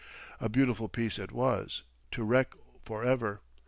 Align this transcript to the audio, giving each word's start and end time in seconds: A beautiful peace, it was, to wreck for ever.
A 0.39 0.49
beautiful 0.49 0.89
peace, 0.89 1.19
it 1.19 1.31
was, 1.31 1.83
to 2.09 2.23
wreck 2.23 2.55
for 2.81 3.03
ever. 3.03 3.41